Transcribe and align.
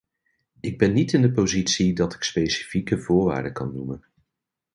Ik 0.59 0.77
ben 0.77 0.93
niet 0.93 1.13
in 1.13 1.21
de 1.21 1.31
positie 1.31 1.93
dat 1.93 2.13
ik 2.13 2.23
specifieke 2.23 2.97
voorwaarden 2.97 3.53
kan 3.53 3.73
noemen. 3.73 4.05